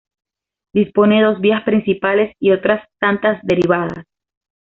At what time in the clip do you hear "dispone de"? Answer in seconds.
0.73-1.25